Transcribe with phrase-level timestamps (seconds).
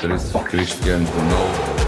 [0.00, 1.80] Patrício, Cristiano Ronaldo.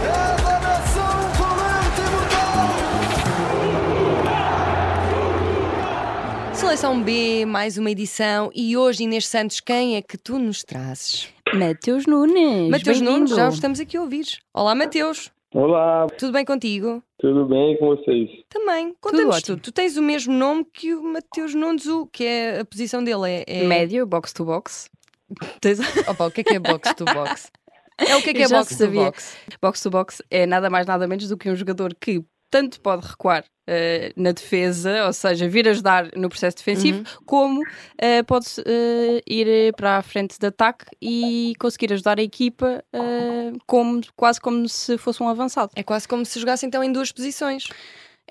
[6.54, 8.50] Seleção B, mais uma edição.
[8.54, 11.28] E hoje, Inês Santos, quem é que tu nos trazes?
[11.54, 12.70] Mateus Nunes.
[12.70, 14.26] Mateus Nunes, já o estamos aqui a ouvir.
[14.54, 15.30] Olá, Mateus.
[15.54, 17.02] Olá, Tudo bem contigo?
[17.18, 18.28] tudo bem com vocês?
[18.48, 18.94] Também.
[19.00, 19.52] Conta-nos tu.
[19.52, 19.56] ótimo.
[19.58, 23.28] Tu tens o mesmo nome que o Mateus Nunes, o que é a posição dele?
[23.28, 23.64] É, é...
[23.64, 24.90] Médio, box to box.
[25.60, 27.50] Tens- Opa, o que é que é box to box?
[27.98, 29.36] É o que é que é box to box?
[29.60, 33.06] box to box é nada mais nada menos do que um jogador que tanto pode
[33.06, 37.04] recuar eh, na defesa, ou seja, vir ajudar no processo defensivo, Uhum.
[37.24, 37.62] como
[37.96, 42.84] eh, pode eh, ir para a frente de ataque e conseguir ajudar a equipa
[43.66, 45.70] como, quase como se fosse um avançado.
[45.74, 47.68] É quase como se jogasse então em duas posições.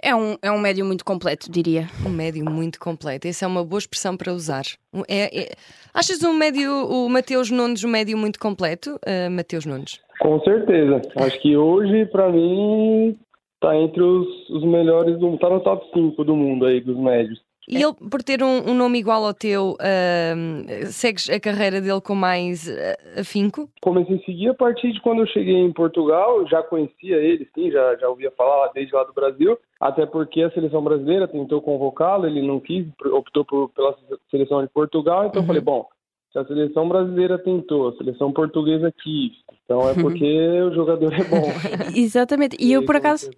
[0.02, 1.88] É um, é um médio muito completo, diria.
[2.06, 3.28] Um médio muito completo.
[3.28, 4.64] Essa é uma boa expressão para usar.
[5.08, 5.52] É, é-
[5.94, 8.96] Achas um médio, o Mateus Nunes, um médio muito completo?
[9.06, 10.00] Uh, Mateus Nunes.
[10.20, 11.02] Com certeza.
[11.18, 13.18] Acho que hoje, pra mim,
[13.60, 17.40] tá entre os, os melhores do Tá no top 5 do mundo aí, dos médios.
[17.72, 22.02] E ele, por ter um, um nome igual ao teu, uh, segues a carreira dele
[22.02, 23.70] com mais uh, afinco?
[23.82, 27.72] Comecei a seguir a partir de quando eu cheguei em Portugal, já conhecia ele, sim,
[27.72, 32.28] já, já ouvia falar desde lá do Brasil, até porque a seleção brasileira tentou convocá-lo,
[32.28, 33.96] ele não quis, optou por, pela
[34.30, 35.88] seleção de Portugal, então eu falei, bom,
[36.34, 39.32] se a seleção brasileira tentou, a seleção portuguesa quis,
[39.64, 41.48] então é porque o jogador é bom.
[41.96, 42.58] Exatamente.
[42.60, 43.32] E eu, por acaso.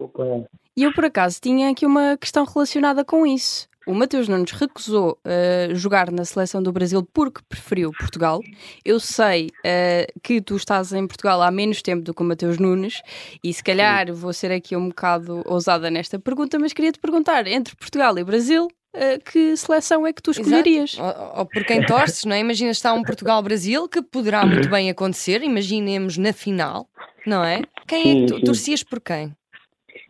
[0.76, 3.68] E eu, por acaso, tinha aqui uma questão relacionada com isso.
[3.86, 8.40] O Mateus Nunes recusou eh, jogar na seleção do Brasil porque preferiu Portugal.
[8.86, 12.58] Eu sei eh, que tu estás em Portugal há menos tempo do que o Mateus
[12.58, 13.02] Nunes
[13.44, 17.46] e se calhar vou ser aqui um bocado ousada nesta pergunta, mas queria te perguntar,
[17.46, 20.98] entre Portugal e Brasil, eh, que seleção é que tu escolherias?
[20.98, 22.40] Ou, ou por quem torces, não é?
[22.40, 26.88] Imagina está um Portugal-Brasil, que poderá muito bem acontecer, imaginemos na final,
[27.26, 27.64] não é?
[27.88, 28.44] Quem é que Sim, tu sim.
[28.44, 29.36] torcias por quem?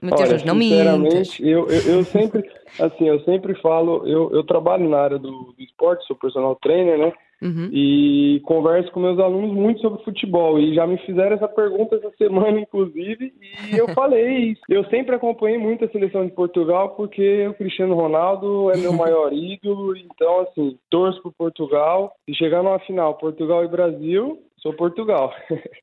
[0.02, 2.44] Olha, não sinceramente, eu, eu, eu sempre,
[2.80, 6.98] assim, eu sempre falo, eu, eu trabalho na área do, do esporte, sou personal trainer,
[6.98, 7.14] né?
[7.42, 7.70] Uhum.
[7.74, 10.58] E converso com meus alunos muito sobre futebol.
[10.58, 13.34] E já me fizeram essa pergunta essa semana, inclusive,
[13.70, 14.62] e eu falei isso.
[14.70, 19.32] Eu sempre acompanhei muito a seleção de Portugal, porque o Cristiano Ronaldo é meu maior
[19.36, 19.94] ídolo.
[19.98, 22.14] Então, assim, torço por Portugal.
[22.30, 25.34] Se chegar numa final, Portugal e Brasil, sou Portugal.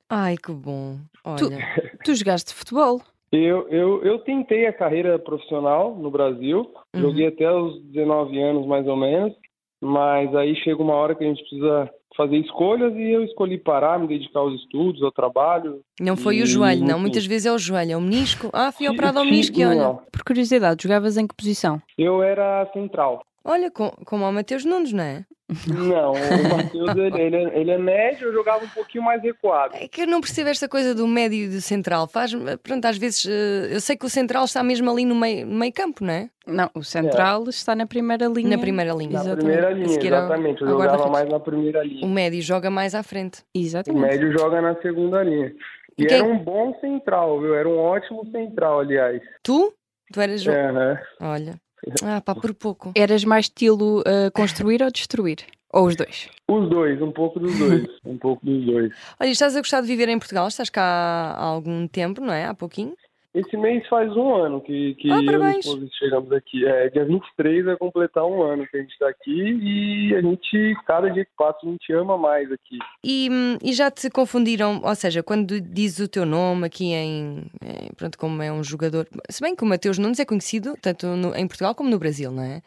[0.09, 0.97] Ai, que bom.
[1.37, 1.59] Tu- Olha.
[2.03, 3.03] Tu jogaste futebol.
[3.33, 7.03] Eu, eu, eu tentei a carreira profissional no Brasil, Uhum.
[7.03, 9.33] joguei até os 19 anos mais ou menos,
[9.81, 13.99] mas aí chega uma hora que a gente precisa fazer escolhas e eu escolhi parar,
[14.01, 15.81] me dedicar aos estudos, ao trabalho.
[16.01, 16.99] Não foi o E, joelho, não.
[16.99, 18.51] Muitas vezes é o joelho, é o menisco.
[18.53, 19.95] Ah, fui operado ao menisco e olha.
[20.13, 21.81] Por curiosidade, jogavas em que posição?
[21.97, 23.23] Eu era central.
[23.45, 25.25] Olha, com- como ao Mateus Nunes, não é?
[25.67, 29.75] Não, o Matheus, ele, ele, é- ele é médio, eu jogava um pouquinho mais recuado.
[29.77, 32.07] É que eu não percebo esta coisa do médio e do central.
[32.07, 35.47] Faz, pronto, às vezes eh, eu sei que o central está mesmo ali no meio,
[35.47, 36.31] no meio campo, não é?
[36.47, 38.57] Não, o central está na primeira linha.
[38.57, 39.11] Na primeira linha.
[39.11, 39.45] Na Exatamente.
[39.45, 40.63] primeira linha, seguir ao- exatamente.
[40.63, 42.07] Eu jogava mais na primeira O linha.
[42.09, 43.41] médio joga mais à frente.
[43.41, 44.01] O Exatamente.
[44.03, 45.53] médio joga na segunda linha.
[45.99, 47.55] E Quem- era um bom central, viu?
[47.55, 49.21] Era um ótimo central, aliás.
[49.43, 49.73] Tu?
[50.13, 50.43] Tu eras.
[50.43, 50.99] jo- Aham.
[51.21, 51.55] Olha.
[52.03, 52.93] Ah, pá, por pouco.
[52.95, 55.39] Eras mais estilo uh, construir ou destruir?
[55.73, 56.29] Ou os dois?
[56.49, 57.87] Os dois, um pouco dos dois.
[58.05, 58.93] um pouco dos dois.
[59.21, 60.49] Olha, estás a gostar de viver em Portugal?
[60.49, 62.47] Estás cá há algum tempo, não é?
[62.47, 62.95] Há pouquinho?
[63.33, 66.67] Esse mês faz um ano que, que Ah, eu e chegamos aqui.
[66.67, 70.75] É, dia 23 vai completar um ano que a gente está aqui e a gente,
[70.85, 72.77] cada dia que passa, a gente ama mais aqui.
[73.05, 77.45] E, hum, e já te confundiram, ou seja, quando dizes o teu nome aqui em,
[77.63, 79.07] em- Pronto, como é um jogador.
[79.29, 82.33] Se bem que o Mateus Nunes é conhecido tanto no- em Portugal como no Brasil,
[82.33, 82.61] não é?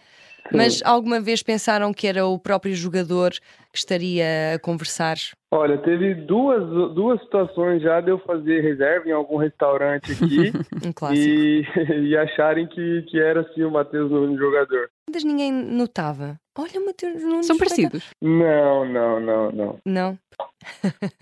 [0.52, 3.32] Mas alguma vez pensaram que era o próprio jogador
[3.72, 5.16] que estaria a conversar?
[5.52, 10.52] Olha, teve duas, duas situações já de eu fazer reserva em algum restaurante aqui
[10.84, 11.64] Um e,
[12.10, 14.90] e acharem que, que era assim o Matheus Nunes jogador.
[15.14, 16.38] Mas ninguém notava.
[16.58, 17.46] Olha, o Mateus Nunes.
[17.46, 18.04] São parecidos.
[18.22, 19.80] Não, não, não, não.
[19.86, 20.20] Não.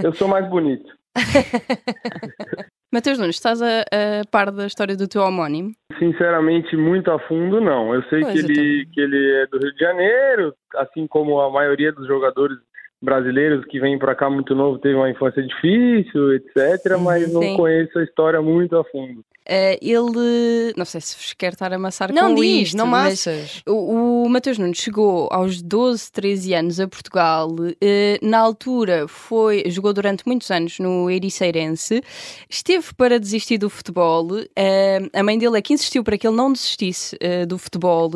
[0.02, 0.96] Eu sou mais bonito.
[2.92, 5.72] Mateus Nunes, estás a, a par da história do teu homónimo?
[5.98, 7.96] Sinceramente, muito a fundo, não.
[7.96, 11.40] Eu sei Pois, que eu ele, que ele é do Rio de Janeiro, assim como
[11.40, 12.58] a maioria dos jogadores
[13.02, 16.98] brasileiros que vêm para cá muito novo teve uma infância difícil, etc.
[17.02, 17.56] Mas não Sim.
[17.56, 19.24] conheço a história muito a fundo.
[19.52, 22.88] Uh, ele, não sei se vos quer estar a amassar Não com diz, isto, não
[22.88, 23.62] mas massas.
[23.68, 27.50] o, o Mateus Nunes chegou aos 12, 13 anos a Portugal.
[27.50, 27.76] Uh,
[28.22, 32.02] na altura foi, jogou durante muitos anos no Ericeirense.
[32.50, 34.26] Esteve para desistir do futebol.
[34.32, 37.18] Uh, a mãe dele é que insistiu para que ele não desistisse
[37.48, 38.10] do futebol.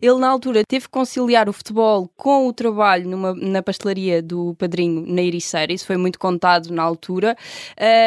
[0.00, 4.54] Ele na altura teve que conciliar o futebol com o trabalho numa, na pastelaria do
[4.58, 5.72] padrinho na Ericeira.
[5.72, 7.34] Isso foi muito contado na altura.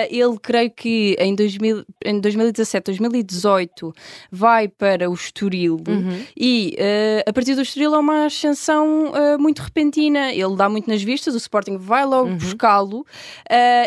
[0.09, 3.93] Ele creio que em, 2000, em 2017, 2018
[4.31, 6.23] vai para o Estoril Uhum.
[6.37, 10.31] e uh, a partir do Estoril é uma ascensão uh, muito repentina.
[10.33, 12.37] Ele dá muito nas vistas, o Sporting vai logo Uhum.
[12.37, 12.99] buscá-lo.
[12.99, 13.05] Uh,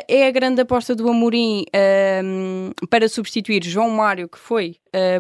[0.09, 1.65] é a grande aposta do Amorim
[2.91, 4.77] para substituir João Mário, que foi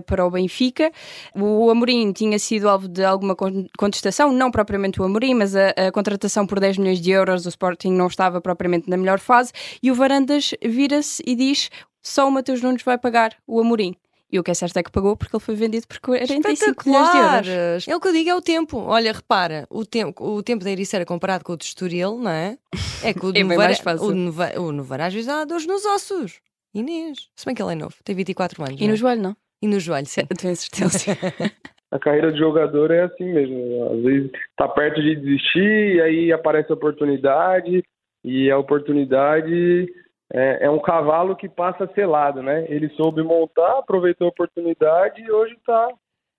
[0.06, 0.90] para o Benfica.
[1.34, 5.68] O Amorim tinha sido alvo de alguma con- contestação, não propriamente o Amorim, mas a,
[5.88, 9.52] a contratação por 10 milhões de euros do Sporting não estava propriamente na melhor fase.
[9.82, 11.70] E o Varandas vira-se e diz:
[12.08, 13.94] só o Mateus Nunes vai pagar o Amorim.
[14.30, 17.10] E o que é certo é que pagou porque ele foi vendido por 45 milhões
[17.10, 17.88] de euros.
[17.88, 18.78] É o que eu digo, é o tempo.
[18.78, 22.58] Olha, repara, o tempo, o tempo da Ericeira comparado com o de Estoril, não é?
[23.02, 23.74] É que o de É Novara-.
[24.02, 26.40] O, Nova, o Novar às vezes dá dores nos ossos.
[26.74, 27.30] Inês.
[27.34, 28.78] Se bem que ele é novo, tem 24 anos.
[28.78, 28.96] E não no é?
[28.96, 29.36] joelho, não?
[29.62, 30.26] e no joelho, sim.
[30.38, 31.16] Tenho certeza.
[31.90, 33.90] A carreira de jogador é assim mesmo.
[33.90, 37.82] Às vezes tá perto de desistir e aí aparece a oportunidade
[38.22, 39.88] e a oportunidade
[40.32, 42.66] é, é um cavalo que passa selado, né?
[42.68, 45.88] Ele soube montar, aproveitou a oportunidade e hoje está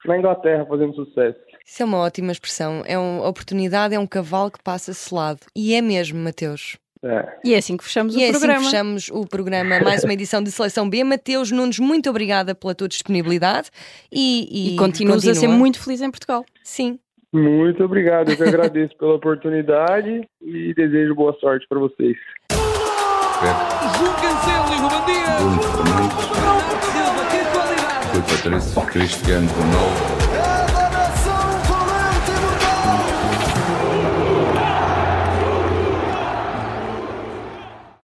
[0.05, 1.37] na Inglaterra fazendo sucesso.
[1.65, 2.83] Isso é uma ótima expressão.
[2.85, 5.41] É uma oportunidade, é um cavalo que passa selado.
[5.55, 6.77] E é mesmo, Mateus.
[7.01, 7.37] É.
[7.45, 8.53] E é assim que fechamos E o é programa.
[8.55, 11.03] assim que fechamos o programa, mais uma edição de Seleção B.
[11.03, 13.69] Mateus Nunes, muito obrigada pela tua disponibilidade
[14.11, 15.55] e, E, continuas a ser continua.
[15.57, 16.43] muito feliz em Portugal.
[16.61, 16.99] Sim.
[17.31, 22.17] Muito obrigado, eu que agradeço pela oportunidade e desejo boa sorte para vocês.
[22.51, 23.78] João
[24.49, 25.39] E.
[25.39, 28.07] Bruno Fernandes, Silva, que qualidade.
[28.11, 30.18] Rui Patrício, Cristiano Ronaldo,